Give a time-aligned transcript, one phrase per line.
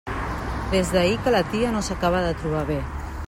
[0.71, 2.83] Des d'ahir que la tia no s'acaba de trobar bé.